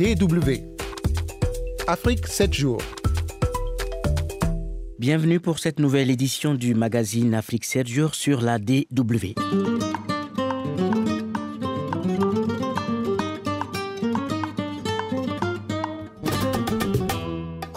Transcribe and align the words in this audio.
DW. 0.00 0.62
Afrique 1.86 2.26
7 2.26 2.54
jours. 2.54 2.80
Bienvenue 4.98 5.40
pour 5.40 5.58
cette 5.58 5.78
nouvelle 5.78 6.10
édition 6.10 6.54
du 6.54 6.74
magazine 6.74 7.34
Afrique 7.34 7.66
7 7.66 7.86
jours 7.86 8.14
sur 8.14 8.40
la 8.40 8.58
DW. 8.58 9.34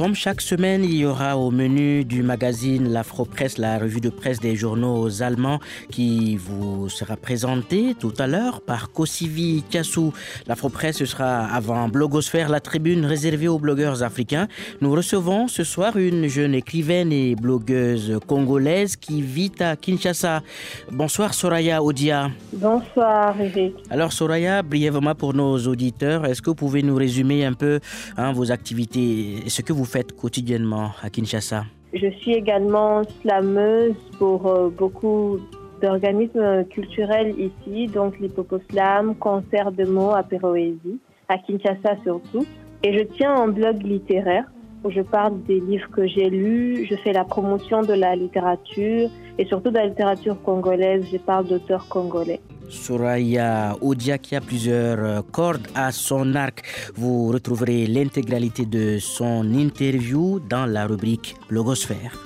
Comme 0.03 0.15
chaque 0.15 0.41
semaine, 0.41 0.83
il 0.83 0.95
y 0.95 1.05
aura 1.05 1.37
au 1.37 1.49
menu 1.49 2.03
du 2.03 2.23
magazine 2.23 2.91
l'Afro-Presse, 2.91 3.57
la 3.57 3.79
revue 3.79 4.01
de 4.01 4.09
presse 4.09 4.41
des 4.41 4.53
journaux 4.53 5.21
allemands 5.21 5.61
qui 5.91 6.35
vous 6.35 6.89
sera 6.89 7.15
présentée 7.15 7.95
tout 7.97 8.11
à 8.19 8.27
l'heure 8.27 8.59
par 8.59 8.91
Kosivi 8.91 9.63
Kassou. 9.69 10.11
L'Afro-Presse 10.45 11.05
sera 11.05 11.45
avant 11.45 11.87
Blogosphère, 11.87 12.49
la 12.49 12.59
tribune 12.59 13.05
réservée 13.05 13.47
aux 13.47 13.59
blogueurs 13.59 14.03
africains. 14.03 14.49
Nous 14.81 14.91
recevons 14.91 15.47
ce 15.47 15.63
soir 15.63 15.95
une 15.95 16.27
jeune 16.27 16.53
écrivaine 16.53 17.13
et 17.13 17.35
blogueuse 17.35 18.19
congolaise 18.27 18.97
qui 18.97 19.21
vit 19.21 19.53
à 19.61 19.77
Kinshasa. 19.77 20.43
Bonsoir 20.91 21.33
Soraya 21.33 21.81
Odia. 21.81 22.29
Bonsoir 22.51 23.39
Eric. 23.39 23.75
Alors 23.89 24.11
Soraya, 24.11 24.63
brièvement 24.63 25.15
pour 25.15 25.33
nos 25.33 25.57
auditeurs, 25.59 26.25
est-ce 26.25 26.41
que 26.41 26.49
vous 26.49 26.55
pouvez 26.55 26.83
nous 26.83 26.95
résumer 26.95 27.45
un 27.45 27.53
peu 27.53 27.79
hein, 28.17 28.33
vos 28.33 28.51
activités, 28.51 29.43
ce 29.47 29.61
que 29.61 29.71
vous 29.71 29.92
quotidiennement 30.01 30.91
à 31.01 31.09
Kinshasa 31.09 31.65
Je 31.93 32.09
suis 32.19 32.33
également 32.33 33.03
slameuse 33.21 33.95
pour 34.17 34.47
euh, 34.47 34.69
beaucoup 34.69 35.39
d'organismes 35.81 36.65
culturels 36.65 37.35
ici, 37.37 37.87
donc 37.87 38.19
l'Hippoposlam, 38.19 39.15
concert 39.15 39.71
de 39.71 39.85
mots, 39.85 40.13
apéroésie, 40.13 40.99
à 41.27 41.37
Kinshasa 41.37 41.97
surtout. 42.03 42.45
Et 42.83 42.97
je 42.97 43.03
tiens 43.03 43.35
un 43.35 43.47
blog 43.47 43.83
littéraire 43.83 44.45
où 44.83 44.89
je 44.89 45.01
parle 45.01 45.41
des 45.43 45.59
livres 45.59 45.89
que 45.91 46.07
j'ai 46.07 46.29
lus, 46.29 46.85
je 46.89 46.95
fais 46.95 47.13
la 47.13 47.23
promotion 47.23 47.81
de 47.81 47.93
la 47.93 48.15
littérature 48.15 49.09
et 49.37 49.45
surtout 49.45 49.69
de 49.69 49.77
la 49.77 49.87
littérature 49.87 50.41
congolaise, 50.43 51.05
je 51.11 51.17
parle 51.17 51.47
d'auteurs 51.47 51.87
congolais. 51.87 52.41
Soraya 52.69 53.75
Odia 53.81 54.17
qui 54.17 54.35
a 54.35 54.41
plusieurs 54.41 55.25
cordes 55.31 55.67
à 55.75 55.91
son 55.91 56.35
arc. 56.35 56.63
Vous 56.95 57.27
retrouverez 57.27 57.87
l'intégralité 57.87 58.65
de 58.65 58.99
son 58.99 59.53
interview 59.53 60.39
dans 60.39 60.65
la 60.65 60.85
rubrique 60.87 61.35
Blogosphère. 61.49 62.17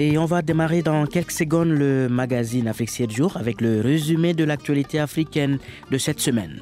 Et 0.00 0.16
on 0.16 0.26
va 0.26 0.42
démarrer 0.42 0.82
dans 0.82 1.06
quelques 1.06 1.32
secondes 1.32 1.70
le 1.70 2.08
magazine 2.08 2.68
Afrique 2.68 2.90
7 2.90 3.10
jours 3.10 3.36
avec 3.36 3.60
le 3.60 3.80
résumé 3.80 4.32
de 4.32 4.44
l'actualité 4.44 5.00
africaine 5.00 5.58
de 5.90 5.98
cette 5.98 6.20
semaine. 6.20 6.60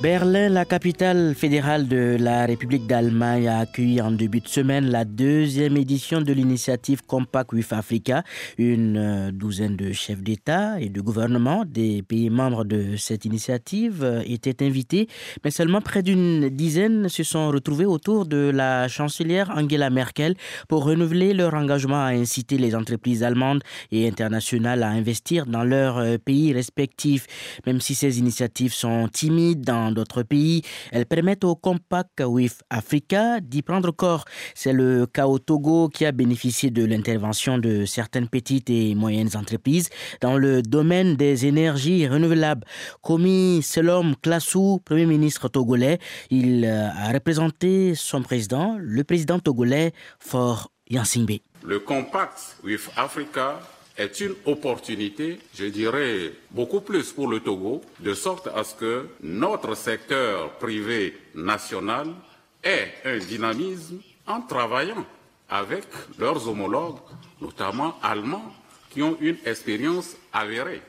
Berlin, 0.00 0.48
la 0.48 0.64
capitale 0.64 1.34
fédérale 1.34 1.88
de 1.88 2.16
la 2.20 2.46
République 2.46 2.86
d'Allemagne, 2.86 3.48
a 3.48 3.58
accueilli 3.58 4.00
en 4.00 4.12
début 4.12 4.38
de 4.38 4.46
semaine 4.46 4.88
la 4.92 5.04
deuxième 5.04 5.76
édition 5.76 6.20
de 6.20 6.32
l'initiative 6.32 7.02
Compact 7.04 7.52
with 7.52 7.72
Africa. 7.72 8.22
Une 8.58 9.32
douzaine 9.32 9.74
de 9.74 9.90
chefs 9.90 10.22
d'État 10.22 10.80
et 10.80 10.88
de 10.88 11.00
gouvernement 11.00 11.64
des 11.66 12.02
pays 12.02 12.30
membres 12.30 12.64
de 12.64 12.94
cette 12.96 13.24
initiative 13.24 14.22
étaient 14.24 14.64
invités, 14.64 15.08
mais 15.42 15.50
seulement 15.50 15.80
près 15.80 16.04
d'une 16.04 16.48
dizaine 16.48 17.08
se 17.08 17.24
sont 17.24 17.48
retrouvés 17.48 17.86
autour 17.86 18.26
de 18.26 18.52
la 18.54 18.86
chancelière 18.86 19.50
Angela 19.56 19.90
Merkel 19.90 20.36
pour 20.68 20.84
renouveler 20.84 21.34
leur 21.34 21.54
engagement 21.54 22.04
à 22.04 22.10
inciter 22.10 22.56
les 22.56 22.76
entreprises 22.76 23.24
allemandes 23.24 23.64
et 23.90 24.06
internationales 24.06 24.84
à 24.84 24.90
investir 24.90 25.44
dans 25.44 25.64
leurs 25.64 26.20
pays 26.20 26.52
respectifs. 26.52 27.26
Même 27.66 27.80
si 27.80 27.96
ces 27.96 28.20
initiatives 28.20 28.72
sont 28.72 29.08
timides 29.08 29.62
dans 29.62 29.87
d'autres 29.92 30.22
pays. 30.22 30.62
Elles 30.92 31.06
permettent 31.06 31.44
au 31.44 31.54
Compact 31.54 32.22
with 32.24 32.62
Africa 32.70 33.40
d'y 33.40 33.62
prendre 33.62 33.90
corps. 33.90 34.24
C'est 34.54 34.72
le 34.72 35.06
cas 35.06 35.26
au 35.26 35.38
Togo 35.38 35.88
qui 35.88 36.04
a 36.06 36.12
bénéficié 36.12 36.70
de 36.70 36.84
l'intervention 36.84 37.58
de 37.58 37.84
certaines 37.84 38.28
petites 38.28 38.70
et 38.70 38.94
moyennes 38.94 39.30
entreprises 39.34 39.88
dans 40.20 40.36
le 40.36 40.62
domaine 40.62 41.16
des 41.16 41.46
énergies 41.46 42.06
renouvelables. 42.06 42.66
Komi 43.02 43.62
Selom 43.62 44.14
Klassou, 44.16 44.80
Premier 44.84 45.06
ministre 45.06 45.48
togolais, 45.48 45.98
il 46.30 46.64
a 46.66 47.12
représenté 47.12 47.94
son 47.94 48.22
président, 48.22 48.76
le 48.78 49.04
président 49.04 49.38
togolais, 49.38 49.92
Fort 50.18 50.70
Yansingbe. 50.90 51.38
Le 51.64 51.80
Compact 51.80 52.56
with 52.64 52.88
Africa 52.96 53.60
est 53.98 54.20
une 54.20 54.34
opportunité, 54.46 55.38
je 55.54 55.66
dirais, 55.66 56.32
beaucoup 56.52 56.80
plus 56.80 57.12
pour 57.12 57.26
le 57.28 57.40
Togo, 57.40 57.82
de 57.98 58.14
sorte 58.14 58.46
à 58.46 58.62
ce 58.62 58.74
que 58.76 59.08
notre 59.20 59.74
secteur 59.74 60.52
privé 60.58 61.18
national 61.34 62.14
ait 62.62 62.92
un 63.04 63.18
dynamisme 63.18 64.00
en 64.26 64.40
travaillant 64.40 65.04
avec 65.50 65.84
leurs 66.18 66.48
homologues, 66.48 67.00
notamment 67.40 67.98
allemands, 68.02 68.52
qui 68.90 69.02
ont 69.02 69.16
une 69.20 69.36
expérience 69.44 70.16
avérée. 70.32 70.82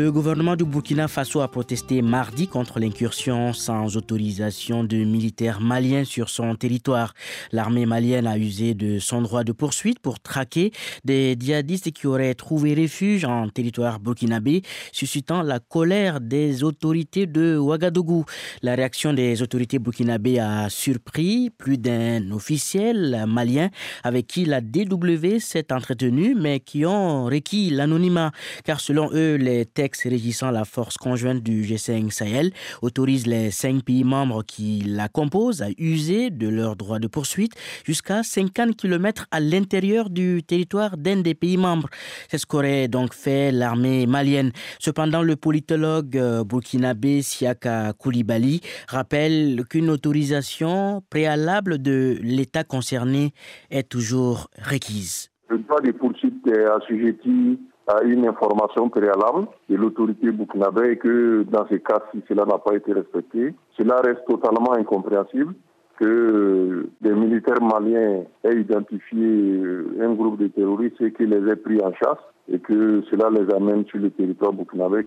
Le 0.00 0.10
gouvernement 0.10 0.56
du 0.56 0.64
Burkina 0.64 1.08
Faso 1.08 1.42
a 1.42 1.48
protesté 1.48 2.00
mardi 2.00 2.48
contre 2.48 2.80
l'incursion 2.80 3.52
sans 3.52 3.98
autorisation 3.98 4.82
de 4.82 4.96
militaires 4.96 5.60
maliens 5.60 6.04
sur 6.04 6.30
son 6.30 6.54
territoire. 6.54 7.12
L'armée 7.52 7.84
malienne 7.84 8.26
a 8.26 8.38
usé 8.38 8.72
de 8.72 8.98
son 8.98 9.20
droit 9.20 9.44
de 9.44 9.52
poursuite 9.52 9.98
pour 9.98 10.18
traquer 10.18 10.72
des 11.04 11.36
djihadistes 11.38 11.90
qui 11.90 12.06
auraient 12.06 12.32
trouvé 12.32 12.74
refuge 12.74 13.26
en 13.26 13.50
territoire 13.50 14.00
burkinabé, 14.00 14.62
suscitant 14.90 15.42
la 15.42 15.60
colère 15.60 16.22
des 16.22 16.64
autorités 16.64 17.26
de 17.26 17.58
Ouagadougou. 17.58 18.24
La 18.62 18.76
réaction 18.76 19.12
des 19.12 19.42
autorités 19.42 19.78
burkinabé 19.78 20.38
a 20.38 20.70
surpris 20.70 21.50
plus 21.50 21.76
d'un 21.76 22.30
officiel 22.30 23.26
malien 23.28 23.68
avec 24.02 24.28
qui 24.28 24.46
la 24.46 24.62
DW 24.62 25.40
s'est 25.40 25.70
entretenue, 25.74 26.34
mais 26.34 26.60
qui 26.60 26.86
ont 26.86 27.26
requis 27.26 27.68
l'anonymat, 27.68 28.32
car 28.64 28.80
selon 28.80 29.10
eux, 29.12 29.34
les 29.34 29.66
texte 29.90 30.04
régissant 30.04 30.52
la 30.52 30.64
force 30.64 30.96
conjointe 30.96 31.42
du 31.42 31.62
G5 31.62 32.10
Sahel 32.10 32.52
autorise 32.80 33.26
les 33.26 33.50
cinq 33.50 33.82
pays 33.82 34.04
membres 34.04 34.44
qui 34.44 34.84
la 34.86 35.08
composent 35.08 35.62
à 35.62 35.68
user 35.78 36.30
de 36.30 36.48
leur 36.48 36.76
droit 36.76 37.00
de 37.00 37.08
poursuite 37.08 37.54
jusqu'à 37.84 38.22
50 38.22 38.76
km 38.76 39.26
à 39.32 39.40
l'intérieur 39.40 40.08
du 40.08 40.44
territoire 40.44 40.96
d'un 40.96 41.22
des 41.22 41.34
pays 41.34 41.56
membres. 41.56 41.88
C'est 42.28 42.38
ce 42.38 42.46
qu'aurait 42.46 42.86
donc 42.86 43.14
fait 43.14 43.50
l'armée 43.50 44.06
malienne. 44.06 44.52
Cependant, 44.78 45.22
le 45.22 45.34
politologue 45.34 46.16
burkinabé 46.46 47.22
Siaka 47.22 47.92
Koulibaly 47.94 48.60
rappelle 48.86 49.64
qu'une 49.68 49.90
autorisation 49.90 51.02
préalable 51.10 51.82
de 51.82 52.16
l'État 52.22 52.62
concerné 52.62 53.32
est 53.72 53.88
toujours 53.88 54.50
requise. 54.56 55.30
Le 55.48 55.58
droit 55.58 55.80
de 55.80 55.90
poursuite 55.90 56.48
assujetti 56.76 57.58
à 57.86 58.02
une 58.04 58.26
information 58.26 58.88
préalable 58.88 59.46
de 59.68 59.76
l'autorité 59.76 60.30
burkinabé 60.30 60.92
et 60.92 60.96
que 60.96 61.44
dans 61.50 61.66
ces 61.68 61.80
cas, 61.80 62.02
si 62.12 62.22
cela 62.28 62.44
n'a 62.44 62.58
pas 62.58 62.74
été 62.74 62.92
respecté, 62.92 63.54
cela 63.76 64.00
reste 64.00 64.24
totalement 64.28 64.72
incompréhensible 64.74 65.54
que 65.98 66.88
des 67.00 67.12
militaires 67.12 67.60
maliens 67.60 68.22
aient 68.44 68.60
identifié 68.60 69.60
un 70.00 70.14
groupe 70.14 70.38
de 70.38 70.48
terroristes 70.48 71.00
et 71.00 71.12
qu'ils 71.12 71.28
les 71.28 71.50
aient 71.50 71.56
pris 71.56 71.78
en 71.82 71.92
chasse 71.92 72.18
et 72.48 72.58
que 72.58 73.02
cela 73.10 73.28
les 73.30 73.52
amène 73.54 73.84
sur 73.86 73.98
le 73.98 74.10
territoire 74.10 74.52
burkinabé. 74.52 75.06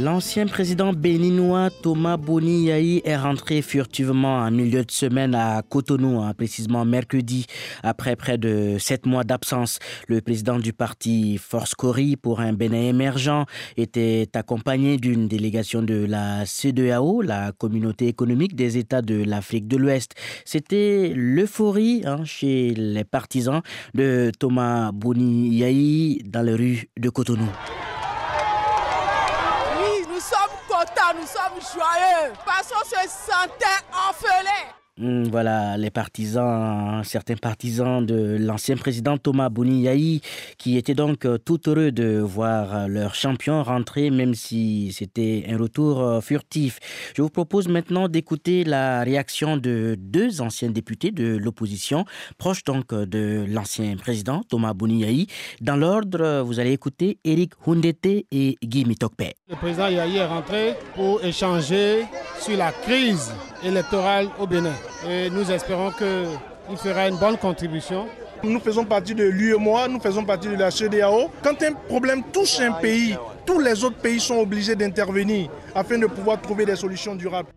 L'ancien 0.00 0.46
président 0.46 0.92
béninois 0.92 1.70
Thomas 1.82 2.16
Boni 2.16 2.66
Yahi 2.66 3.02
est 3.04 3.16
rentré 3.16 3.62
furtivement 3.62 4.36
en 4.36 4.50
milieu 4.52 4.84
de 4.84 4.92
semaine 4.92 5.34
à 5.34 5.62
Cotonou, 5.68 6.20
hein, 6.20 6.34
précisément 6.34 6.84
mercredi, 6.84 7.46
après 7.82 8.14
près 8.14 8.38
de 8.38 8.76
sept 8.78 9.06
mois 9.06 9.24
d'absence. 9.24 9.80
Le 10.06 10.20
président 10.20 10.60
du 10.60 10.72
parti 10.72 11.36
Force 11.36 11.74
Cori 11.74 12.14
pour 12.16 12.38
un 12.38 12.52
Bénin 12.52 12.82
émergent 12.82 13.44
était 13.76 14.28
accompagné 14.34 14.98
d'une 14.98 15.26
délégation 15.26 15.82
de 15.82 16.04
la 16.04 16.46
CEDEAO, 16.46 17.20
la 17.20 17.50
communauté 17.50 18.06
économique 18.06 18.54
des 18.54 18.78
États 18.78 19.02
de 19.02 19.24
l'Afrique 19.24 19.66
de 19.66 19.78
l'Ouest. 19.78 20.14
C'était 20.44 21.12
l'euphorie 21.12 22.02
hein, 22.04 22.24
chez 22.24 22.72
les 22.72 23.02
partisans 23.02 23.62
de 23.94 24.30
Thomas 24.38 24.92
Boni 24.92 25.48
Yahi 25.56 26.22
dans 26.24 26.42
les 26.42 26.54
rues 26.54 26.88
de 26.96 27.10
Cotonou. 27.10 27.50
nous 31.14 31.17
sommes 31.32 31.60
joyeux 31.74 32.32
parce 32.44 32.68
qu'on 32.68 32.84
se 32.84 33.08
sentait 33.08 33.84
orphelin. 33.92 34.77
Hmm, 35.00 35.28
voilà, 35.30 35.76
les 35.76 35.90
partisans, 35.90 37.04
certains 37.04 37.36
partisans 37.36 38.04
de 38.04 38.36
l'ancien 38.40 38.76
président 38.76 39.16
Thomas 39.16 39.48
Bouni 39.48 40.20
qui 40.58 40.76
étaient 40.76 40.96
donc 40.96 41.24
euh, 41.24 41.38
tout 41.38 41.60
heureux 41.68 41.92
de 41.92 42.18
voir 42.18 42.74
euh, 42.74 42.86
leur 42.88 43.14
champion 43.14 43.62
rentrer, 43.62 44.10
même 44.10 44.34
si 44.34 44.90
c'était 44.92 45.44
un 45.48 45.56
retour 45.56 46.00
euh, 46.02 46.20
furtif. 46.20 46.80
Je 47.14 47.22
vous 47.22 47.30
propose 47.30 47.68
maintenant 47.68 48.08
d'écouter 48.08 48.64
la 48.64 49.04
réaction 49.04 49.56
de 49.56 49.94
deux 49.96 50.40
anciens 50.40 50.70
députés 50.70 51.12
de 51.12 51.36
l'opposition, 51.36 52.04
proches 52.36 52.64
donc 52.64 52.92
de 52.92 53.44
l'ancien 53.48 53.96
président 53.96 54.42
Thomas 54.48 54.74
Bouni 54.74 55.28
Dans 55.60 55.76
l'ordre, 55.76 56.42
vous 56.42 56.58
allez 56.58 56.72
écouter 56.72 57.18
Eric 57.22 57.52
Hundete 57.64 58.26
et 58.32 58.56
Guy 58.64 58.84
Mitokpe. 58.84 59.32
Le 59.48 59.54
président 59.54 59.86
Yahi 59.86 60.16
est 60.16 60.26
rentré 60.26 60.74
pour 60.96 61.24
échanger 61.24 62.04
sur 62.40 62.56
la 62.56 62.72
crise 62.72 63.32
électorale 63.64 64.28
au 64.38 64.46
Bénin. 64.46 64.74
Et 65.08 65.30
nous 65.30 65.50
espérons 65.50 65.90
qu'il 65.90 66.76
fera 66.76 67.08
une 67.08 67.16
bonne 67.16 67.36
contribution. 67.36 68.06
Nous 68.42 68.60
faisons 68.60 68.84
partie 68.84 69.14
de 69.14 69.24
l'UEMOA, 69.24 69.88
nous 69.88 70.00
faisons 70.00 70.24
partie 70.24 70.48
de 70.48 70.56
la 70.56 70.70
CDAO. 70.70 71.30
Quand 71.42 71.60
un 71.62 71.72
problème 71.72 72.22
touche 72.32 72.60
un 72.60 72.72
pays, 72.72 73.16
tous 73.44 73.58
les 73.58 73.82
autres 73.82 73.96
pays 73.96 74.20
sont 74.20 74.36
obligés 74.36 74.76
d'intervenir 74.76 75.50
afin 75.74 75.98
de 75.98 76.06
pouvoir 76.06 76.40
trouver 76.40 76.64
des 76.64 76.76
solutions 76.76 77.14
durables. 77.14 77.48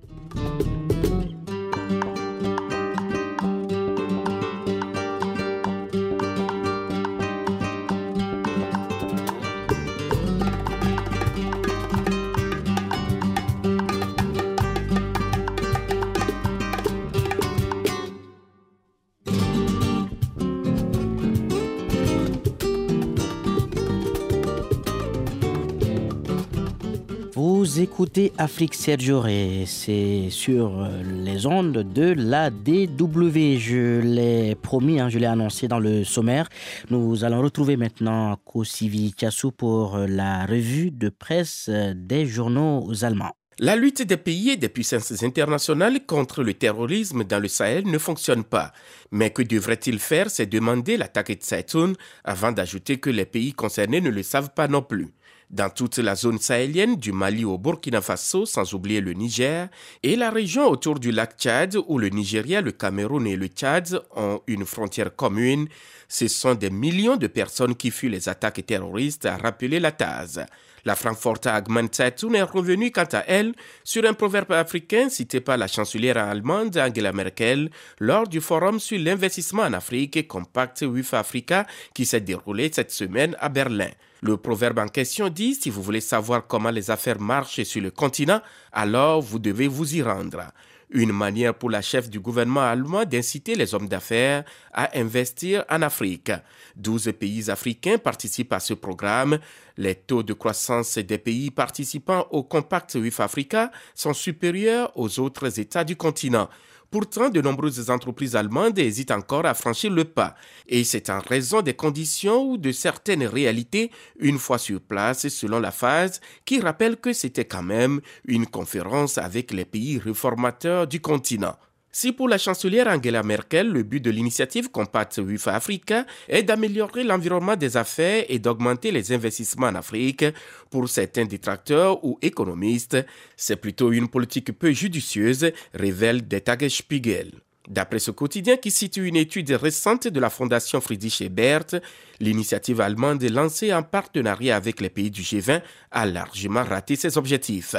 Écoutez 27.79 28.33
Afrique 28.37 28.73
Sergio 28.73 29.25
et 29.27 29.63
c'est 29.65 30.29
sur 30.29 30.81
euh, 30.81 31.01
les 31.03 31.45
ondes 31.45 31.77
de 31.93 32.13
la 32.17 32.49
DW. 32.49 33.57
Je 33.59 33.99
l'ai 34.01 34.55
promis, 34.55 34.99
hein, 34.99 35.09
je 35.09 35.19
l'ai 35.19 35.27
annoncé 35.27 35.67
dans 35.67 35.79
le 35.79 36.03
sommaire. 36.03 36.49
Nous 36.89 37.23
allons 37.23 37.41
retrouver 37.41 37.77
maintenant 37.77 38.35
Kosivi 38.45 39.13
Kassou 39.13 39.51
pour 39.51 39.95
euh, 39.95 40.07
la 40.07 40.45
revue 40.45 40.91
de 40.91 41.09
presse 41.09 41.67
euh, 41.69 41.93
des 41.95 42.25
journaux 42.25 42.91
allemands. 43.03 43.35
La 43.59 43.75
lutte 43.75 44.01
des 44.01 44.17
pays 44.17 44.49
et 44.49 44.57
des 44.57 44.69
puissances 44.69 45.23
internationales 45.23 46.05
contre 46.05 46.41
le 46.43 46.55
terrorisme 46.55 47.23
dans 47.23 47.39
le 47.39 47.47
Sahel 47.47 47.85
ne 47.85 47.97
fonctionne 47.97 48.43
pas. 48.43 48.71
Mais 49.11 49.29
que 49.29 49.43
devrait-il 49.43 49.99
faire? 49.99 50.31
C'est 50.31 50.47
demander 50.47 50.97
l'attaque 50.97 51.37
de 51.37 51.43
Saitoun 51.43 51.95
avant 52.23 52.51
d'ajouter 52.51 52.97
que 52.97 53.09
les 53.09 53.25
pays 53.25 53.53
concernés 53.53 54.01
ne 54.01 54.09
le 54.09 54.23
savent 54.23 54.53
pas 54.55 54.67
non 54.67 54.81
plus 54.81 55.13
dans 55.51 55.69
toute 55.69 55.97
la 55.97 56.15
zone 56.15 56.39
sahélienne 56.39 56.95
du 56.95 57.11
Mali 57.11 57.43
au 57.45 57.57
Burkina 57.57 58.01
Faso, 58.01 58.45
sans 58.45 58.73
oublier 58.73 59.01
le 59.01 59.13
Niger, 59.13 59.67
et 60.01 60.15
la 60.15 60.31
région 60.31 60.67
autour 60.67 60.99
du 60.99 61.11
lac 61.11 61.35
Tchad 61.37 61.77
où 61.87 61.99
le 61.99 62.09
Nigeria, 62.09 62.61
le 62.61 62.71
Cameroun 62.71 63.27
et 63.27 63.35
le 63.35 63.47
Tchad 63.47 64.01
ont 64.15 64.41
une 64.47 64.65
frontière 64.65 65.15
commune, 65.15 65.67
ce 66.07 66.27
sont 66.27 66.55
des 66.55 66.69
millions 66.69 67.15
de 67.15 67.27
personnes 67.27 67.75
qui 67.75 67.91
fuient 67.91 68.09
les 68.09 68.27
attaques 68.27 68.65
terroristes, 68.65 69.25
a 69.25 69.37
rappelé 69.37 69.79
la 69.79 69.91
TAS. 69.91 70.39
La 70.83 70.95
Frankfurter 70.95 71.49
Allgemeine 71.49 71.89
est 71.97 72.41
revenue 72.41 72.91
quant 72.91 73.07
à 73.11 73.23
elle 73.27 73.53
sur 73.83 74.03
un 74.05 74.13
proverbe 74.13 74.51
africain 74.51 75.09
cité 75.09 75.39
par 75.39 75.57
la 75.57 75.67
chancelière 75.67 76.17
allemande 76.17 76.77
Angela 76.77 77.13
Merkel 77.13 77.69
lors 77.99 78.27
du 78.27 78.41
forum 78.41 78.79
sur 78.79 78.99
l'investissement 78.99 79.63
en 79.63 79.73
Afrique 79.73 80.27
Compact 80.27 80.81
WIF 80.81 81.13
Africa 81.13 81.67
qui 81.93 82.05
s'est 82.05 82.19
déroulé 82.21 82.71
cette 82.73 82.91
semaine 82.91 83.35
à 83.39 83.49
Berlin. 83.49 83.89
Le 84.23 84.37
proverbe 84.37 84.77
en 84.77 84.87
question 84.87 85.29
dit 85.29 85.55
si 85.55 85.71
vous 85.71 85.81
voulez 85.81 85.99
savoir 85.99 86.45
comment 86.45 86.69
les 86.69 86.91
affaires 86.91 87.19
marchent 87.19 87.63
sur 87.63 87.81
le 87.81 87.89
continent, 87.89 88.39
alors 88.71 89.19
vous 89.19 89.39
devez 89.39 89.67
vous 89.67 89.95
y 89.95 90.03
rendre. 90.03 90.43
Une 90.91 91.11
manière 91.11 91.55
pour 91.55 91.71
la 91.71 91.81
chef 91.81 92.07
du 92.07 92.19
gouvernement 92.19 92.61
allemand 92.61 93.03
d'inciter 93.03 93.55
les 93.55 93.73
hommes 93.73 93.87
d'affaires 93.87 94.43
à 94.73 94.95
investir 94.99 95.65
en 95.71 95.81
Afrique. 95.81 96.31
12 96.75 97.13
pays 97.19 97.49
africains 97.49 97.97
participent 97.97 98.53
à 98.53 98.59
ce 98.59 98.75
programme. 98.75 99.39
Les 99.77 99.95
taux 99.95 100.21
de 100.21 100.33
croissance 100.33 100.99
des 100.99 101.17
pays 101.17 101.49
participants 101.49 102.27
au 102.29 102.43
Compact 102.43 102.93
WIF 102.93 103.21
Africa 103.21 103.71
sont 103.95 104.13
supérieurs 104.13 104.91
aux 104.95 105.19
autres 105.19 105.59
États 105.59 105.83
du 105.83 105.95
continent. 105.95 106.47
Pourtant, 106.91 107.29
de 107.29 107.39
nombreuses 107.39 107.89
entreprises 107.89 108.35
allemandes 108.35 108.77
hésitent 108.77 109.11
encore 109.11 109.45
à 109.45 109.53
franchir 109.53 109.89
le 109.91 110.03
pas, 110.03 110.35
et 110.67 110.83
c'est 110.83 111.09
en 111.09 111.21
raison 111.21 111.61
des 111.61 111.73
conditions 111.73 112.43
ou 112.43 112.57
de 112.57 112.73
certaines 112.73 113.23
réalités 113.23 113.91
une 114.19 114.37
fois 114.37 114.57
sur 114.57 114.81
place 114.81 115.29
selon 115.29 115.61
la 115.61 115.71
phase 115.71 116.19
qui 116.43 116.59
rappelle 116.59 116.97
que 116.97 117.13
c'était 117.13 117.45
quand 117.45 117.63
même 117.63 118.01
une 118.25 118.45
conférence 118.45 119.17
avec 119.17 119.51
les 119.51 119.63
pays 119.63 119.99
réformateurs 119.99 120.85
du 120.85 120.99
continent. 120.99 121.55
Si 121.93 122.13
pour 122.13 122.29
la 122.29 122.37
chancelière 122.37 122.87
Angela 122.87 123.21
Merkel, 123.21 123.67
le 123.67 123.83
but 123.83 123.99
de 123.99 124.11
l'initiative 124.11 124.71
Compact 124.71 125.17
WIFA 125.17 125.55
Africa 125.55 126.05
est 126.29 126.43
d'améliorer 126.43 127.03
l'environnement 127.03 127.57
des 127.57 127.75
affaires 127.75 128.23
et 128.29 128.39
d'augmenter 128.39 128.91
les 128.91 129.11
investissements 129.11 129.67
en 129.67 129.75
Afrique, 129.75 130.23
pour 130.69 130.87
certains 130.87 131.25
détracteurs 131.25 132.01
ou 132.05 132.17
économistes, 132.21 132.97
c'est 133.35 133.57
plutôt 133.57 133.91
une 133.91 134.07
politique 134.07 134.57
peu 134.57 134.71
judicieuse, 134.71 135.51
révèle 135.73 136.25
Der 136.25 136.41
Tagesspiegel. 136.41 137.31
D'après 137.67 137.99
ce 137.99 138.11
quotidien 138.11 138.55
qui 138.55 138.71
cite 138.71 138.97
une 138.97 139.17
étude 139.17 139.51
récente 139.51 140.07
de 140.07 140.19
la 140.19 140.29
Fondation 140.29 140.79
Friedrich 140.81 141.21
Ebert, 141.21 141.79
l'initiative 142.19 142.81
allemande 142.81 143.23
lancée 143.23 143.73
en 143.73 143.83
partenariat 143.83 144.55
avec 144.55 144.81
les 144.81 144.89
pays 144.89 145.11
du 145.11 145.21
G20 145.21 145.61
a 145.91 146.05
largement 146.05 146.63
raté 146.63 146.95
ses 146.95 147.17
objectifs. 147.17 147.75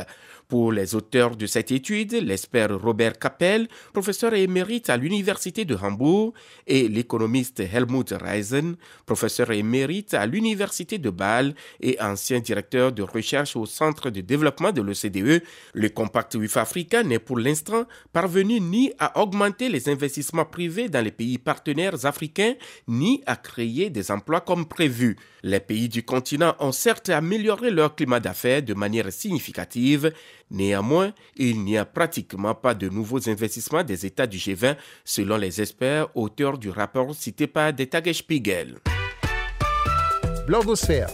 Pour 0.53 0.71
les 0.71 0.95
auteurs 0.95 1.35
de 1.35 1.47
cette 1.47 1.73
étude, 1.73 2.13
l'expert 2.13 2.79
Robert 2.79 3.19
Kappel, 3.19 3.69
professeur 3.95 4.35
émérite 4.35 4.91
à 4.91 4.99
l'Université 4.99 5.65
de 5.65 5.75
Hambourg, 5.75 6.35
et 6.67 6.89
l'économiste 6.89 7.61
Helmut 7.61 8.11
Reisen, 8.11 8.77
professeur 9.07 9.51
émérite 9.51 10.13
à 10.13 10.27
l'Université 10.27 10.99
de 10.99 11.09
Bâle 11.09 11.55
et 11.81 11.99
ancien 12.03 12.41
directeur 12.41 12.93
de 12.93 13.03
recherche 13.03 13.57
au 13.57 13.65
Centre 13.65 14.11
de 14.11 14.21
développement 14.21 14.73
de 14.73 14.83
l'OCDE, 14.83 15.43
le 15.73 15.89
Compact 15.89 16.35
WIF 16.35 16.59
Africa 16.59 17.03
n'est 17.03 17.19
pour 17.19 17.39
l'instant 17.39 17.87
parvenu 18.13 18.61
ni 18.61 18.93
à 18.99 19.23
augmenter 19.23 19.71
les 19.71 19.89
investissements 19.89 20.45
privés 20.45 20.91
dans 20.91 21.03
les 21.03 21.13
pays 21.13 21.39
partenaires 21.39 22.05
africains, 22.05 22.57
ni 22.87 23.23
à 23.25 23.37
créer 23.37 23.89
des 23.89 24.11
emplois 24.11 24.43
comme 24.43 24.67
prévu. 24.67 25.17
Les 25.45 25.61
pays 25.61 25.89
du 25.89 26.05
continent 26.05 26.55
ont 26.61 26.73
certes 26.73 27.09
amélioré 27.09 27.71
leur 27.71 27.97
climat 27.97 28.21
d'affaires 28.21 28.63
de 28.63 28.75
manière 28.75 29.11
significative, 29.13 30.13
Néanmoins, 30.53 31.15
il 31.37 31.65
n'y 31.65 31.79
a 31.79 31.87
pratiquement 31.87 32.55
pas 32.55 32.75
de 32.75 32.91
nouveaux 32.91 33.27
investissements 33.29 33.83
des 33.83 34.05
États 34.05 34.27
du 34.27 34.37
G20, 34.37 34.77
selon 35.03 35.39
les 35.39 35.63
experts 35.63 36.15
auteurs 36.15 36.59
du 36.59 36.69
rapport 36.69 37.15
cité 37.15 37.47
par 37.47 37.73
Der 37.73 37.89
Tagesspiegel. 37.89 38.77
Blogosphère. 40.47 41.09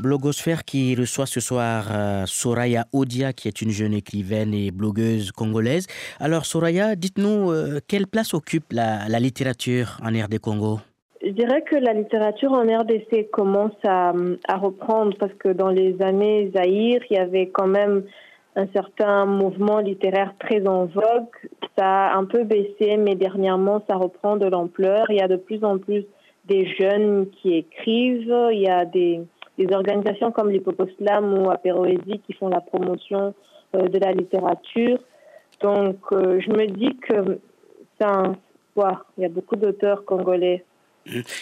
Blogosphère 0.00 0.64
qui 0.64 0.94
reçoit 0.94 1.26
ce 1.26 1.40
soir 1.40 1.86
euh, 1.90 2.26
Soraya 2.26 2.86
Odia, 2.92 3.32
qui 3.32 3.48
est 3.48 3.62
une 3.62 3.70
jeune 3.70 3.94
écrivaine 3.94 4.52
et 4.52 4.70
blogueuse 4.70 5.32
congolaise. 5.32 5.86
Alors 6.18 6.44
Soraya, 6.44 6.94
dites-nous 6.94 7.52
euh, 7.52 7.80
quelle 7.86 8.06
place 8.06 8.34
occupe 8.34 8.72
la, 8.72 9.08
la 9.08 9.20
littérature 9.20 9.98
en 10.02 10.08
RD 10.08 10.40
Congo? 10.40 10.80
Je 11.24 11.30
dirais 11.30 11.62
que 11.62 11.76
la 11.76 11.92
littérature 11.92 12.52
en 12.52 12.62
RDC 12.62 13.30
commence 13.30 13.76
à, 13.84 14.12
à, 14.48 14.56
reprendre 14.56 15.16
parce 15.18 15.32
que 15.34 15.48
dans 15.48 15.70
les 15.70 16.00
années 16.02 16.50
Zahir, 16.54 17.00
il 17.10 17.16
y 17.16 17.20
avait 17.20 17.48
quand 17.48 17.68
même 17.68 18.04
un 18.56 18.66
certain 18.74 19.24
mouvement 19.24 19.78
littéraire 19.78 20.34
très 20.38 20.66
en 20.66 20.86
vogue. 20.86 21.34
Ça 21.78 22.06
a 22.08 22.16
un 22.16 22.24
peu 22.24 22.44
baissé, 22.44 22.96
mais 22.98 23.14
dernièrement, 23.14 23.82
ça 23.88 23.96
reprend 23.96 24.36
de 24.36 24.46
l'ampleur. 24.46 25.06
Il 25.10 25.16
y 25.16 25.22
a 25.22 25.28
de 25.28 25.36
plus 25.36 25.64
en 25.64 25.78
plus 25.78 26.04
des 26.46 26.66
jeunes 26.66 27.28
qui 27.30 27.54
écrivent. 27.54 28.50
Il 28.52 28.60
y 28.60 28.68
a 28.68 28.84
des, 28.84 29.20
des 29.58 29.74
organisations 29.74 30.32
comme 30.32 30.50
l'Hippoposlam 30.50 31.38
ou 31.38 31.50
Apéroésie 31.50 32.20
qui 32.26 32.32
font 32.34 32.48
la 32.48 32.60
promotion 32.60 33.34
euh, 33.76 33.88
de 33.88 33.98
la 33.98 34.12
littérature. 34.12 34.98
Donc, 35.60 35.96
euh, 36.12 36.40
je 36.40 36.50
me 36.50 36.66
dis 36.66 36.96
que 36.96 37.38
c'est 37.98 38.06
un 38.06 38.34
espoir. 38.68 39.06
Il 39.16 39.22
y 39.22 39.26
a 39.26 39.28
beaucoup 39.28 39.56
d'auteurs 39.56 40.04
congolais 40.04 40.64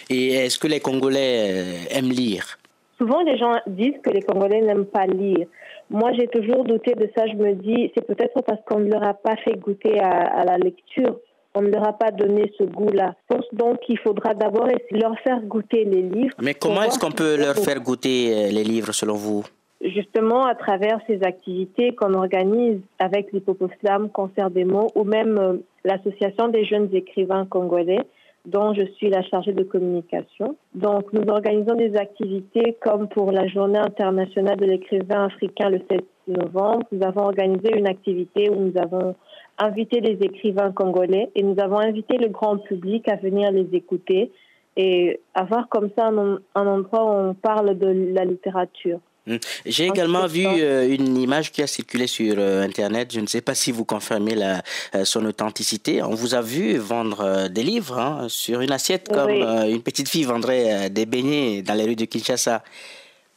et 0.08 0.28
est-ce 0.34 0.58
que 0.58 0.66
les 0.66 0.80
Congolais 0.80 1.50
euh, 1.50 1.98
aiment 1.98 2.10
lire? 2.10 2.58
Souvent, 2.98 3.22
les 3.22 3.38
gens 3.38 3.54
disent 3.66 3.98
que 4.02 4.10
les 4.10 4.22
Congolais 4.22 4.60
n'aiment 4.60 4.86
pas 4.86 5.06
lire. 5.06 5.46
Moi, 5.88 6.12
j'ai 6.12 6.28
toujours 6.28 6.64
douté 6.64 6.94
de 6.94 7.08
ça. 7.16 7.26
Je 7.26 7.34
me 7.34 7.54
dis, 7.54 7.90
c'est 7.94 8.06
peut-être 8.06 8.42
parce 8.42 8.60
qu'on 8.66 8.80
ne 8.80 8.90
leur 8.90 9.02
a 9.02 9.14
pas 9.14 9.36
fait 9.36 9.58
goûter 9.58 9.98
à, 10.00 10.44
la 10.44 10.58
lecture. 10.58 11.16
On 11.54 11.62
ne 11.62 11.70
leur 11.70 11.88
a 11.88 11.94
pas 11.94 12.10
donné 12.10 12.52
ce 12.58 12.64
goût-là. 12.64 13.14
Donc, 13.52 13.78
il 13.88 13.98
faudra 13.98 14.34
d'abord 14.34 14.68
leur 14.92 15.18
faire 15.20 15.40
goûter 15.40 15.84
les 15.84 16.02
livres. 16.02 16.34
Mais 16.40 16.54
comment 16.54 16.82
est-ce 16.82 16.98
qu'on 16.98 17.10
peut 17.10 17.36
leur 17.36 17.56
faire 17.56 17.80
goûter 17.80 18.32
euh, 18.32 18.52
les 18.52 18.62
livres, 18.62 18.92
selon 18.92 19.14
vous? 19.14 19.44
Justement 19.82 20.44
à 20.44 20.54
travers 20.54 21.00
ces 21.06 21.22
activités 21.22 21.94
qu'on 21.94 22.12
organise 22.12 22.80
avec 22.98 23.32
l'Hippoposlam, 23.32 24.10
Concert 24.10 24.50
des 24.50 24.64
mots 24.64 24.92
ou 24.94 25.04
même 25.04 25.38
euh, 25.38 25.56
l'Association 25.84 26.48
des 26.48 26.66
jeunes 26.66 26.90
écrivains 26.92 27.46
congolais 27.46 28.00
dont 28.46 28.74
je 28.74 28.84
suis 28.94 29.10
la 29.10 29.22
chargée 29.22 29.52
de 29.52 29.62
communication. 29.62 30.56
Donc 30.74 31.12
nous 31.12 31.24
organisons 31.28 31.74
des 31.74 31.96
activités 31.96 32.76
comme 32.80 33.08
pour 33.08 33.32
la 33.32 33.46
journée 33.46 33.78
internationale 33.78 34.56
de 34.56 34.66
l'écrivain 34.66 35.26
africain 35.26 35.70
le 35.70 35.80
7 35.90 36.04
novembre. 36.28 36.86
Nous 36.92 37.02
avons 37.06 37.22
organisé 37.22 37.76
une 37.76 37.86
activité 37.86 38.48
où 38.48 38.56
nous 38.56 38.78
avons 38.80 39.14
invité 39.58 40.00
les 40.00 40.18
écrivains 40.24 40.72
congolais 40.72 41.30
et 41.34 41.42
nous 41.42 41.60
avons 41.60 41.78
invité 41.78 42.16
le 42.16 42.28
grand 42.28 42.56
public 42.56 43.08
à 43.08 43.16
venir 43.16 43.52
les 43.52 43.68
écouter 43.74 44.30
et 44.76 45.20
avoir 45.34 45.68
comme 45.68 45.90
ça 45.96 46.06
un, 46.08 46.38
un 46.54 46.66
endroit 46.66 47.04
où 47.04 47.30
on 47.30 47.34
parle 47.34 47.76
de 47.76 48.14
la 48.14 48.24
littérature. 48.24 49.00
Hmm. 49.26 49.36
J'ai 49.66 49.86
également 49.86 50.26
vu 50.26 50.46
euh, 50.46 50.88
une 50.88 51.16
image 51.16 51.52
qui 51.52 51.62
a 51.62 51.66
circulé 51.66 52.06
sur 52.06 52.34
euh, 52.38 52.62
Internet. 52.62 53.12
Je 53.12 53.20
ne 53.20 53.26
sais 53.26 53.42
pas 53.42 53.54
si 53.54 53.70
vous 53.70 53.84
confirmez 53.84 54.34
la, 54.34 54.62
euh, 54.94 55.04
son 55.04 55.24
authenticité. 55.26 56.02
On 56.02 56.14
vous 56.14 56.34
a 56.34 56.40
vu 56.40 56.76
vendre 56.76 57.48
des 57.48 57.62
livres 57.62 57.98
hein, 57.98 58.26
sur 58.28 58.60
une 58.60 58.72
assiette 58.72 59.08
comme 59.08 59.30
une 59.30 59.82
petite 59.82 60.08
fille 60.08 60.24
vendrait 60.24 60.88
des 60.90 61.06
beignets 61.06 61.62
dans 61.62 61.74
les 61.74 61.84
rues 61.84 61.96
de 61.96 62.06
Kinshasa. 62.06 62.62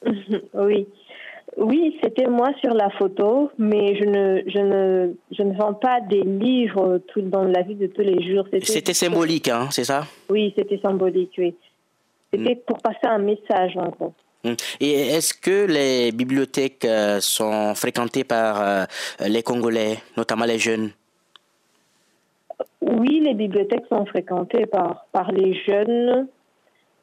oui. 0.54 0.88
Oui, 1.56 2.00
c'était 2.02 2.26
moi 2.26 2.50
sur 2.62 2.74
la 2.74 2.90
photo, 2.90 3.52
mais 3.60 3.96
je 3.96 4.06
ne, 4.06 4.42
je 4.48 4.60
ne, 4.60 5.14
je 5.32 5.44
ne 5.44 5.56
vends 5.56 5.76
pas 5.76 6.02
des 6.02 6.24
livres 6.24 7.00
tout, 7.08 7.22
dans 7.22 7.44
la 7.44 7.62
vie 7.62 7.76
de 7.76 7.88
tous 7.88 8.02
les 8.02 8.28
jours. 8.28 8.48
C'était 8.64 8.96
symbolique, 8.96 9.50
hein, 9.50 9.68
c'est 9.70 9.84
ça? 9.84 10.08
Oui, 10.30 10.52
c'était 10.58 10.80
symbolique, 10.80 11.34
oui. 11.38 11.54
C'était 12.34 12.56
hmm. 12.56 12.62
pour 12.66 12.80
passer 12.80 13.06
un 13.06 13.20
message, 13.20 13.78
en 13.78 13.90
gros. 13.90 14.14
Hum. 14.46 14.56
Et 14.82 14.92
est-ce 14.92 15.34
que 15.34 15.66
les 15.66 16.12
bibliothèques 16.12 16.84
euh, 16.84 17.20
sont 17.22 17.76
fréquentées 17.76 18.26
par 18.26 18.62
euh, 18.62 18.84
les 19.26 19.42
Congolais, 19.42 20.00
notamment 20.18 20.46
les 20.46 20.60
jeunes? 20.60 20.92
Oui, 22.82 23.22
les 23.22 23.34
bibliothèques 23.34 23.86
sont 23.90 24.06
fréquentées 24.06 24.66
par, 24.66 25.06
par 25.14 25.32
les 25.32 25.54
jeunes, 25.66 26.28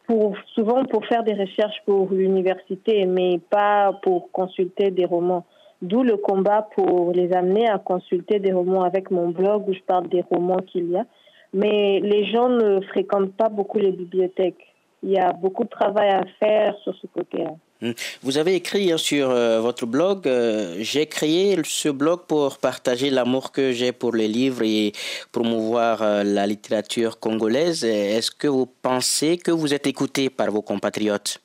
pour, 0.07 0.37
souvent 0.55 0.85
pour 0.85 1.07
faire 1.07 1.23
des 1.25 1.33
recherches 1.33 1.81
pour 1.87 2.11
l'université, 2.11 3.07
mais 3.07 3.39
pas 3.39 3.99
pour 4.03 4.31
consulter 4.33 4.91
des 4.91 5.07
romans. 5.07 5.47
D'où 5.81 6.03
le 6.03 6.19
combat 6.19 6.69
pour 6.75 7.13
les 7.13 7.33
amener 7.33 7.67
à 7.71 7.79
consulter 7.79 8.39
des 8.39 8.53
romans 8.53 8.83
avec 8.83 9.11
mon 9.11 9.31
blog 9.31 9.67
où 9.67 9.73
je 9.73 9.81
parle 9.81 10.09
des 10.09 10.23
romans 10.31 10.61
qu'il 10.67 10.91
y 10.91 10.97
a. 10.97 11.07
Mais 11.55 12.01
les 12.01 12.27
gens 12.27 12.51
ne 12.51 12.81
fréquentent 12.83 13.33
pas 13.33 13.49
beaucoup 13.49 13.79
les 13.79 13.93
bibliothèques 13.93 14.70
il 15.02 15.11
y 15.11 15.19
a 15.19 15.33
beaucoup 15.33 15.64
de 15.64 15.69
travail 15.69 16.11
à 16.11 16.25
faire 16.38 16.76
sur 16.83 16.95
ce 16.95 17.07
côté-là. 17.07 17.52
Hmm. 17.83 17.92
Vous 18.23 18.37
avez 18.37 18.54
écrit 18.54 18.92
hein, 18.92 18.99
sur 18.99 19.30
euh, 19.30 19.61
votre 19.61 19.87
blog, 19.87 20.28
euh, 20.28 20.76
j'ai 20.80 21.07
créé 21.07 21.57
ce 21.64 21.88
blog 21.88 22.21
pour 22.28 22.59
partager 22.59 23.09
l'amour 23.09 23.52
que 23.52 23.73
j'ai 23.73 23.92
pour 23.92 24.12
les 24.14 24.28
livres 24.28 24.62
et 24.62 24.92
promouvoir 25.33 26.02
euh, 26.02 26.23
la 26.23 26.47
littérature 26.47 27.19
congolaise. 27.19 27.83
Est-ce 27.85 28.30
que 28.30 28.49
vous 28.49 28.66
pensez 28.66 29.38
que 29.38 29.50
vous 29.50 29.73
êtes 29.73 29.87
écouté 29.87 30.28
par 30.28 30.50
vos 30.50 30.61
compatriotes? 30.61 31.40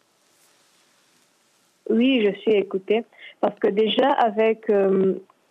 Oui, 1.89 2.25
je 2.25 2.37
suis 2.41 2.55
écoutée 2.55 3.05
parce 3.39 3.57
que 3.59 3.67
déjà 3.67 4.09
avec 4.09 4.69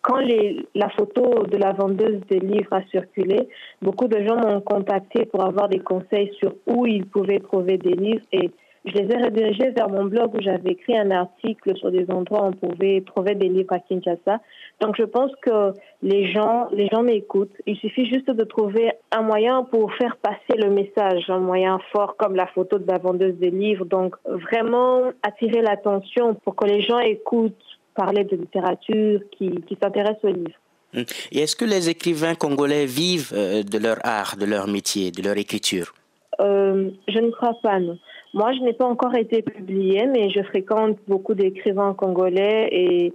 quand 0.04 0.18
les, 0.18 0.66
la 0.74 0.90
photo 0.90 1.44
de 1.46 1.56
la 1.56 1.72
vendeuse 1.72 2.20
des 2.28 2.38
livres 2.38 2.72
a 2.72 2.82
circulé, 2.90 3.48
beaucoup 3.80 4.06
de 4.06 4.22
gens 4.22 4.36
m'ont 4.36 4.60
contacté 4.60 5.24
pour 5.24 5.42
avoir 5.42 5.70
des 5.70 5.78
conseils 5.80 6.30
sur 6.38 6.54
où 6.66 6.86
ils 6.86 7.06
pouvaient 7.06 7.40
trouver 7.40 7.78
des 7.78 7.94
livres 7.94 8.24
et 8.30 8.50
je 8.84 8.92
les 8.92 9.10
ai 9.14 9.16
redirigés 9.16 9.70
vers 9.70 9.88
mon 9.88 10.04
blog 10.04 10.34
où 10.34 10.42
j'avais 10.42 10.72
écrit 10.72 10.94
un 10.94 11.10
article 11.10 11.74
sur 11.74 11.90
des 11.90 12.04
endroits 12.10 12.42
où 12.42 12.48
on 12.48 12.52
pouvait 12.52 13.02
trouver 13.06 13.34
des 13.34 13.48
livres 13.48 13.72
à 13.72 13.78
Kinshasa. 13.78 14.40
Donc 14.78 14.96
je 14.98 15.04
pense 15.04 15.32
que 15.40 15.72
les 16.02 16.30
gens, 16.30 16.68
les 16.70 16.88
gens 16.88 17.02
m'écoutent. 17.02 17.56
Il 17.64 17.78
suffit 17.78 18.04
juste 18.04 18.30
de 18.30 18.44
trouver 18.44 18.92
un 19.10 19.22
moyen 19.22 19.64
pour 19.64 19.90
faire 19.94 20.18
passer 20.18 20.58
le 20.58 20.68
message, 20.68 21.30
un 21.30 21.38
moyen 21.38 21.78
fort 21.92 22.16
comme 22.18 22.36
la 22.36 22.46
photo 22.46 22.78
de 22.78 22.86
la 22.86 22.98
vendeuse 22.98 23.36
des 23.36 23.50
livres. 23.50 23.86
Donc 23.86 24.16
vraiment 24.26 25.12
attirer 25.22 25.62
l'attention 25.62 26.34
pour 26.34 26.54
que 26.54 26.66
les 26.66 26.82
gens 26.82 26.98
écoutent 26.98 27.73
parler 27.94 28.24
de 28.24 28.36
littérature, 28.36 29.20
qui, 29.32 29.50
qui 29.66 29.76
s'intéressent 29.80 30.24
aux 30.24 30.32
livres. 30.32 30.60
Hum. 30.94 31.04
Et 31.32 31.40
est-ce 31.40 31.56
que 31.56 31.64
les 31.64 31.88
écrivains 31.88 32.34
congolais 32.34 32.86
vivent 32.86 33.32
euh, 33.34 33.62
de 33.62 33.78
leur 33.78 33.98
art, 34.04 34.36
de 34.36 34.46
leur 34.46 34.66
métier, 34.68 35.10
de 35.10 35.22
leur 35.22 35.36
écriture? 35.36 35.94
Euh, 36.40 36.90
Je 37.08 37.18
ne 37.18 37.30
crois 37.30 37.58
pas, 37.62 37.78
non. 37.80 37.98
Moi, 38.32 38.52
je 38.52 38.60
n'ai 38.60 38.72
pas 38.72 38.86
encore 38.86 39.16
été 39.16 39.42
publiée, 39.42 40.06
mais 40.06 40.28
je 40.30 40.42
fréquente 40.42 40.98
beaucoup 41.06 41.34
d'écrivains 41.34 41.94
congolais 41.94 42.68
et 42.72 43.12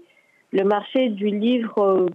le 0.52 0.64
marché 0.64 1.10
du 1.10 1.28
livre 1.28 1.78
euh, 1.80 2.06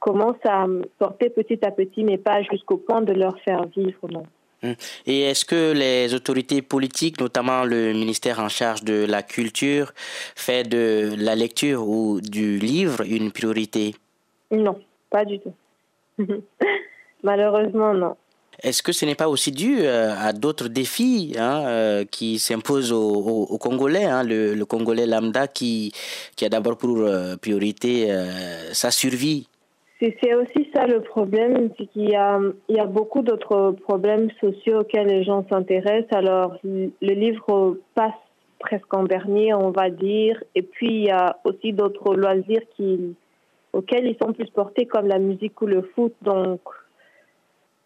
commence 0.00 0.42
à 0.44 0.66
porter 0.98 1.30
petit 1.30 1.64
à 1.64 1.70
petit, 1.70 2.02
mais 2.02 2.18
pas 2.18 2.42
jusqu'au 2.42 2.76
point 2.76 3.02
de 3.02 3.12
leur 3.12 3.38
faire 3.40 3.66
vivre, 3.76 4.08
non. 4.10 4.24
Hum. 4.62 4.74
Et 5.06 5.22
est-ce 5.22 5.44
que 5.44 5.72
les 5.72 6.12
autorités 6.14 6.60
politiques, 6.60 7.20
notamment 7.20 7.64
le 7.64 7.92
ministère 7.92 8.40
en 8.40 8.48
charge 8.48 8.84
de 8.84 9.06
la 9.06 9.22
culture, 9.22 9.92
fait 10.36 10.68
de 10.68 11.14
la 11.16 11.34
lecture 11.34 11.88
ou 11.88 12.20
du 12.20 12.58
livre 12.58 13.02
une 13.02 13.32
priorité? 13.32 13.94
Non, 14.50 14.78
pas 15.08 15.24
du 15.24 15.38
tout. 15.40 15.54
Malheureusement, 17.22 17.94
non. 17.94 18.16
Est-ce 18.62 18.82
que 18.82 18.92
ce 18.92 19.06
n'est 19.06 19.14
pas 19.14 19.28
aussi 19.28 19.52
dû 19.52 19.78
euh, 19.80 20.14
à 20.18 20.32
d'autres 20.32 20.68
défis 20.68 21.34
hein, 21.38 21.62
euh, 21.66 22.04
qui 22.04 22.38
s'imposent 22.38 22.92
aux, 22.92 23.58
Congolais 23.58 24.04
hein, 24.04 24.22
le, 24.22 24.62
Congolais 24.64 25.06
lambda 25.06 25.48
qui, 25.48 25.92
qui 26.36 26.44
a 26.44 26.50
d'abord 26.50 26.76
pour 26.76 26.98
euh, 26.98 27.36
priorité 27.36 28.14
sa 28.72 28.90
survie 28.90 29.46
c'est 30.00 30.34
aussi 30.34 30.70
ça 30.74 30.86
le 30.86 31.02
problème, 31.02 31.70
c'est 31.76 31.86
qu'il 31.86 32.08
y 32.08 32.16
a, 32.16 32.40
beaucoup 32.86 33.22
d'autres 33.22 33.72
problèmes 33.82 34.30
sociaux 34.40 34.80
auxquels 34.80 35.08
les 35.08 35.24
gens 35.24 35.44
s'intéressent. 35.50 36.12
Alors, 36.12 36.56
le 36.64 37.14
livre 37.14 37.76
passe 37.94 38.14
presque 38.58 38.92
en 38.94 39.04
dernier, 39.04 39.52
on 39.52 39.70
va 39.70 39.90
dire. 39.90 40.42
Et 40.54 40.62
puis, 40.62 40.88
il 40.88 41.04
y 41.04 41.10
a 41.10 41.36
aussi 41.44 41.72
d'autres 41.74 42.14
loisirs 42.14 42.62
auxquels 43.72 44.06
ils 44.06 44.16
sont 44.20 44.32
plus 44.32 44.48
portés, 44.50 44.86
comme 44.86 45.06
la 45.06 45.18
musique 45.18 45.60
ou 45.60 45.66
le 45.66 45.82
foot. 45.82 46.14
Donc, 46.22 46.60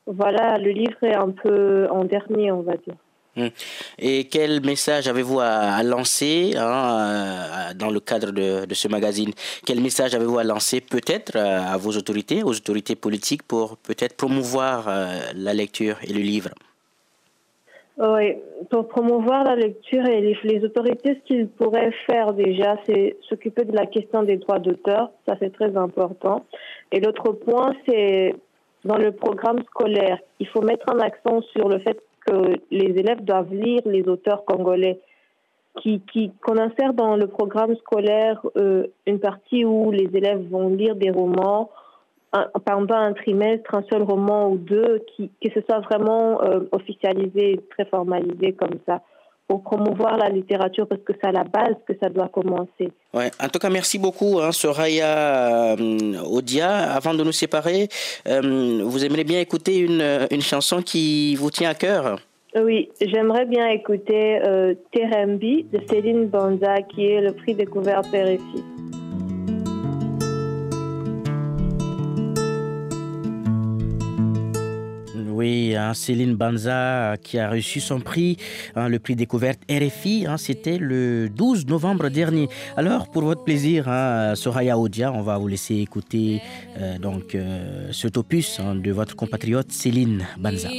voilà, 0.06 0.56
le 0.59 0.71
livre 0.71 1.02
est 1.02 1.16
un 1.16 1.30
peu 1.30 1.88
en 1.90 2.04
dernier, 2.04 2.52
on 2.52 2.62
va 2.62 2.76
dire. 2.76 2.97
Hum. 3.36 3.50
Et 3.98 4.28
quel 4.28 4.64
message 4.64 5.08
avez-vous 5.08 5.40
à, 5.40 5.82
lancer 5.82 6.54
hein, 6.56 7.72
dans 7.74 7.90
le 7.90 7.98
cadre 8.00 8.30
de, 8.30 8.74
ce 8.74 8.88
magazine? 8.88 9.32
Quel 9.66 9.80
message 9.80 10.14
avez-vous 10.14 10.38
à 10.38 10.44
lancer 10.44 10.80
peut-être 10.80 11.36
euh, 11.36 11.60
à 11.60 11.76
vos 11.76 11.92
autorités, 11.92 12.44
aux 12.44 12.52
autorités 12.52 12.94
politiques 12.94 13.42
pour 13.42 13.76
peut-être 13.78 14.16
promouvoir 14.16 14.86
euh, 14.88 15.18
la 15.34 15.52
lecture 15.52 15.96
et 16.04 16.12
le 16.12 16.20
livre? 16.20 16.50
Oui, 17.96 18.36
pour 18.70 18.88
promouvoir 18.88 19.44
la 19.44 19.56
lecture 19.56 20.04
et 20.06 20.20
les, 20.20 20.38
les 20.42 20.64
autorités, 20.64 21.14
ce 21.14 21.26
qu'ils 21.26 21.48
pourraient 21.48 21.92
faire 22.06 22.32
déjà, 22.32 22.76
c'est 22.86 23.16
s'occuper 23.28 23.64
de 23.64 23.74
la 23.74 23.86
question 23.86 24.22
des 24.24 24.36
droits 24.36 24.58
d'auteur. 24.58 25.10
Ça, 25.26 25.36
c'est 25.40 25.52
très 25.52 25.76
important. 25.76 26.44
Et 26.90 27.00
l'autre 27.00 27.32
point, 27.32 27.72
c'est 27.86 28.34
dans 28.84 28.98
le 28.98 29.12
programme 29.12 29.62
scolaire. 29.64 30.18
Il 30.40 30.48
faut 30.48 30.62
mettre 30.62 30.88
un 30.88 30.98
accent 30.98 31.40
sur 31.52 31.68
le 31.68 31.78
fait 31.80 31.98
que 32.26 32.59
les 32.71 32.99
élèves 32.99 33.25
doivent 33.25 33.52
lire 33.52 33.83
les 33.87 34.07
auteurs 34.09 34.45
congolais, 34.45 35.00
qui, 35.81 36.00
qu'on 36.43 36.57
insère 36.57 36.95
dans 36.95 37.16
le 37.16 37.26
programme 37.26 37.75
scolaire 37.76 38.40
euh, 38.57 38.87
une 39.07 39.19
partie 39.19 39.64
où 39.64 39.90
les 39.90 40.09
élèves 40.14 40.49
vont 40.49 40.69
lire 40.69 40.95
des 40.95 41.11
romans 41.11 41.71
pendant 42.64 42.97
un 42.97 43.12
trimestre, 43.12 43.75
un 43.75 43.85
seul 43.90 44.02
roman 44.02 44.50
ou 44.50 44.57
deux, 44.57 45.04
qui, 45.14 45.31
que 45.43 45.50
ce 45.54 45.61
soit 45.62 45.81
vraiment 45.81 46.43
euh, 46.43 46.61
officialisé, 46.73 47.61
très 47.71 47.85
formalisé 47.85 48.52
comme 48.52 48.78
ça 48.87 49.02
pour 49.54 49.62
promouvoir 49.62 50.16
la 50.16 50.28
littérature 50.30 50.88
parce 50.88 51.00
que 51.02 51.12
c'est 51.12 51.28
à 51.28 51.32
la 51.32 51.44
base 51.44 51.76
que 51.87 51.92
ça 52.02 52.08
doit 52.08 52.28
commencer. 52.28 52.90
Ouais. 53.12 53.30
En 53.40 53.49
tout 53.49 53.61
cas, 53.61 53.70
merci 53.70 53.99
beaucoup, 54.00 54.40
hein, 54.40 54.50
Soraya 54.50 55.76
euh, 55.76 56.18
Odia. 56.28 56.92
Avant 56.92 57.14
de 57.14 57.23
nous 57.23 57.32
séparer, 57.32 57.88
euh, 58.26 58.82
vous 58.84 59.04
aimeriez 59.04 59.23
bien 59.23 59.40
écouter 59.40 59.78
une, 59.78 60.26
une, 60.32 60.40
chanson 60.40 60.82
qui 60.82 61.37
vous 61.37 61.52
tient 61.52 61.70
à 61.70 61.75
cœur? 61.75 62.18
Oui, 62.56 62.88
j'aimerais 63.00 63.46
bien 63.46 63.68
écouter 63.68 64.40
euh, 64.44 64.75
Terembi 64.92 65.66
de 65.73 65.80
Céline 65.88 66.26
Banza, 66.26 66.82
qui 66.82 67.06
est 67.06 67.20
le 67.20 67.32
prix 67.32 67.54
découvert 67.54 68.00
RFI. 68.00 68.74
Oui, 75.44 75.76
hein, 75.76 75.92
Céline 75.92 76.36
Banza 76.36 77.16
qui 77.22 77.38
a 77.38 77.50
reçu 77.50 77.78
son 77.78 78.00
prix, 78.00 78.38
hein, 78.76 78.88
le 78.88 78.98
prix 78.98 79.14
découverte 79.14 79.60
RFI, 79.70 80.24
hein, 80.26 80.38
c'était 80.38 80.78
le 80.78 81.28
12 81.28 81.66
novembre 81.66 82.08
dernier. 82.08 82.48
Alors, 82.78 83.10
pour 83.10 83.24
votre 83.24 83.44
plaisir, 83.44 83.84
Soraya 84.36 84.78
Odia, 84.78 85.12
on 85.12 85.20
va 85.20 85.36
vous 85.36 85.48
laisser 85.48 85.74
écouter 85.74 86.40
euh, 86.78 86.96
donc 86.96 87.34
euh, 87.34 87.92
cet 87.92 88.16
opus 88.16 88.58
de 88.58 88.90
votre 88.90 89.16
compatriote 89.16 89.70
Céline 89.70 90.24
Banza. 90.38 90.70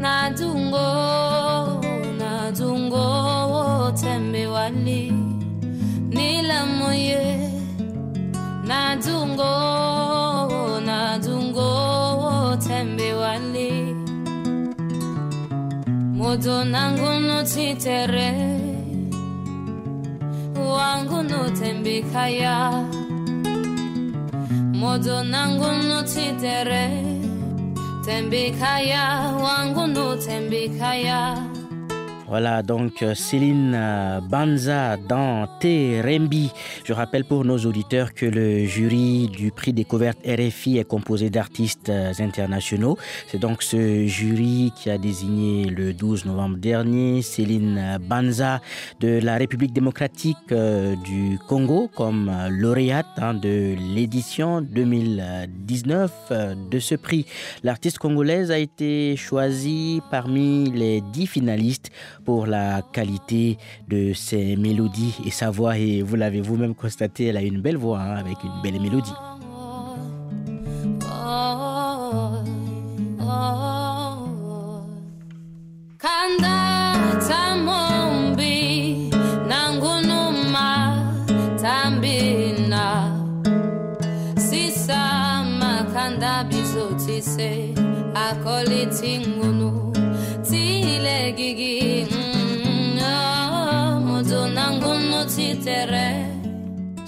Nadungo, 0.00 0.88
nadungo, 2.18 3.92
tembe 4.00 4.46
wali 4.46 5.12
nila 6.08 6.66
moye. 6.66 7.50
Nadungo, 8.64 9.52
nadzungo 10.86 12.56
tembe 12.66 13.12
wali. 13.14 13.94
Moto 16.16 16.64
nangu 16.64 17.10
notitere 17.26 18.30
wangu 20.54 21.22
notembekaya 21.22 22.56
moto 24.80 25.22
nangu 25.24 25.66
notitere. 25.88 27.09
Tembikaya 28.10 29.04
wangu 29.44 29.86
nutembikaya 29.86 31.46
Voilà 32.30 32.62
donc 32.62 33.02
euh, 33.02 33.16
Céline 33.16 33.72
euh, 33.74 34.20
Banza 34.20 34.96
dans 34.96 35.48
Terembi. 35.58 36.52
Je 36.84 36.92
rappelle 36.92 37.24
pour 37.24 37.44
nos 37.44 37.58
auditeurs 37.58 38.14
que 38.14 38.24
le 38.24 38.64
jury 38.66 39.26
du 39.26 39.50
prix 39.50 39.72
découverte 39.72 40.18
RFI 40.24 40.78
est 40.78 40.84
composé 40.84 41.28
d'artistes 41.28 41.88
euh, 41.88 42.12
internationaux. 42.20 42.96
C'est 43.26 43.40
donc 43.40 43.64
ce 43.64 44.06
jury 44.06 44.72
qui 44.76 44.90
a 44.90 44.96
désigné 44.96 45.64
le 45.64 45.92
12 45.92 46.26
novembre 46.26 46.58
dernier 46.58 47.20
Céline 47.22 47.98
Banza 48.00 48.60
de 49.00 49.18
la 49.18 49.34
République 49.36 49.72
démocratique 49.72 50.54
du 51.04 51.36
Congo 51.48 51.90
comme 51.96 52.30
lauréate 52.48 53.06
hein, 53.16 53.34
de 53.34 53.74
l'édition 53.92 54.60
2019 54.60 56.12
de 56.70 56.78
ce 56.78 56.94
prix. 56.94 57.26
L'artiste 57.64 57.98
congolaise 57.98 58.52
a 58.52 58.58
été 58.58 59.16
choisie 59.16 60.00
parmi 60.12 60.70
les 60.70 61.00
dix 61.12 61.26
finalistes 61.26 61.90
pour 62.24 62.46
la 62.46 62.82
qualité 62.92 63.58
de 63.88 64.12
ses 64.12 64.56
mélodies 64.56 65.16
et 65.24 65.30
sa 65.30 65.50
voix. 65.50 65.78
Et 65.78 66.02
vous 66.02 66.16
l'avez 66.16 66.40
vous-même 66.40 66.74
constaté, 66.74 67.26
elle 67.26 67.36
a 67.36 67.42
une 67.42 67.60
belle 67.60 67.76
voix 67.76 68.00
hein, 68.00 68.16
avec 68.16 68.42
une 68.44 68.62
belle 68.62 68.80
mélodie. 68.80 69.14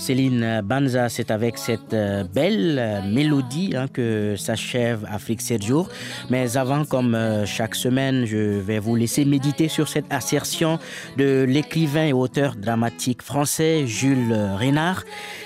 Céline 0.02 0.62
Banza, 0.64 1.08
c'est 1.08 1.30
avec 1.30 1.56
cette 1.56 1.94
euh, 1.94 2.24
belle 2.24 2.76
euh, 2.80 3.02
mélodie 3.02 3.74
hein, 3.76 3.86
que 3.86 4.34
s'achève 4.36 5.06
Afrique 5.08 5.40
7 5.40 5.62
jours. 5.62 5.88
Mais 6.28 6.56
avant, 6.56 6.84
comme 6.84 7.14
euh, 7.14 7.46
chaque 7.46 7.76
semaine, 7.76 8.24
je 8.26 8.58
vais 8.58 8.80
vous 8.80 8.96
laisser 8.96 9.24
méditer 9.24 9.68
sur 9.68 9.86
cette 9.86 10.12
assertion 10.12 10.80
de 11.18 11.44
l'écrivain 11.48 12.06
et 12.06 12.12
auteur 12.12 12.56
dramatique 12.56 13.22
français 13.22 13.86
Jules 13.86 14.36
Renard. 14.58 15.04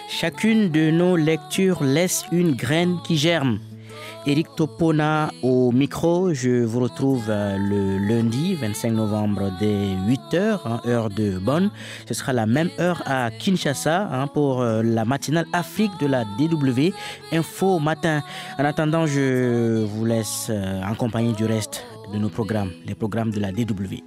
Chacune 0.08 0.70
de 0.70 0.90
nos 0.90 1.16
lectures 1.16 1.84
laisse 1.84 2.24
une 2.32 2.54
graine 2.54 2.96
qui 3.06 3.18
germe. 3.18 3.58
Eric 4.26 4.48
Topona 4.56 5.30
au 5.42 5.70
micro. 5.70 6.34
Je 6.34 6.64
vous 6.64 6.80
retrouve 6.80 7.26
euh, 7.28 7.56
le 7.58 7.98
lundi 7.98 8.54
25 8.54 8.90
novembre 8.92 9.52
dès 9.60 9.94
8h, 10.08 10.58
hein, 10.64 10.80
heure 10.86 11.10
de 11.10 11.38
Bonn. 11.38 11.70
Ce 12.08 12.14
sera 12.14 12.32
la 12.32 12.44
même 12.44 12.70
heure 12.80 13.02
à 13.06 13.30
Kinshasa 13.30 14.08
hein, 14.10 14.26
pour 14.26 14.62
euh, 14.62 14.82
la 14.82 15.04
matinale 15.04 15.46
Afrique 15.52 15.92
de 16.00 16.06
la 16.06 16.24
DW 16.24 16.92
Info 17.32 17.78
Matin. 17.78 18.22
En 18.58 18.64
attendant, 18.64 19.06
je 19.06 19.84
vous 19.84 20.04
laisse 20.04 20.48
euh, 20.50 20.82
en 20.82 20.94
compagnie 20.94 21.32
du 21.32 21.44
reste 21.44 21.84
de 22.12 22.18
nos 22.18 22.28
programmes, 22.28 22.72
les 22.84 22.96
programmes 22.96 23.30
de 23.30 23.38
la 23.38 23.52
DW. 23.52 24.02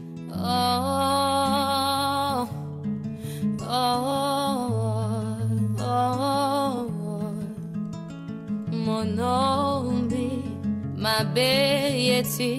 be 11.33 11.49
yeti 12.07 12.53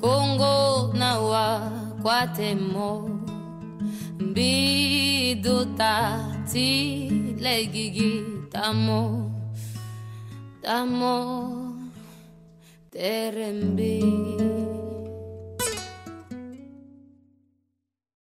kongo 0.00 0.92
na 0.98 1.18
wa 1.20 1.46
kwatemo. 2.02 3.10
Mbido 4.18 5.64
ta 5.78 5.96
ti 6.52 7.10
legigi 7.40 8.12
tamo 8.52 9.30
tamo 10.62 11.16
terembii 12.92 14.49